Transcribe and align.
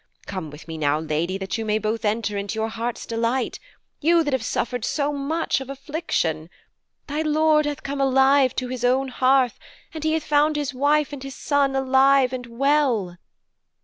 Come 0.25 0.49
with 0.49 0.67
me 0.67 0.79
now, 0.79 0.97
lady, 0.99 1.37
that 1.37 1.59
you 1.59 1.63
may 1.63 1.77
both 1.77 2.05
enter 2.05 2.35
into 2.35 2.55
your 2.55 2.69
heart's 2.69 3.05
delight 3.05 3.59
you 3.99 4.23
that 4.23 4.33
have 4.33 4.41
suffered 4.41 4.83
so 4.83 5.13
much 5.13 5.61
of 5.61 5.69
affliction. 5.69 6.49
Thy 7.05 7.21
lord 7.21 7.67
hath 7.67 7.83
come 7.83 8.01
alive 8.01 8.55
to 8.55 8.69
his 8.69 8.83
own 8.83 9.09
hearth, 9.09 9.59
and 9.93 10.03
he 10.03 10.13
hath 10.13 10.23
found 10.23 10.55
his 10.55 10.73
wife 10.73 11.13
and 11.13 11.21
his 11.21 11.35
son 11.35 11.75
alive 11.75 12.33
and 12.33 12.47
well.' 12.47 13.17